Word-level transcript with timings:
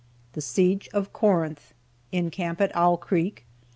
THE 0.33 0.41
SIEGE 0.41 0.89
OF 0.95 1.13
CORINTH. 1.13 1.75
IN 2.11 2.31
CAMP 2.31 2.59
AT 2.59 2.75
OWL 2.75 2.97
CREEK. 2.97 3.45